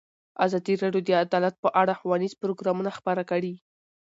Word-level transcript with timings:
ازادي 0.45 0.73
راډیو 0.83 1.03
د 1.05 1.09
عدالت 1.25 1.55
په 1.63 1.69
اړه 1.81 1.93
ښوونیز 1.99 2.33
پروګرامونه 2.41 2.91
خپاره 2.97 3.23
کړي. 3.31 3.53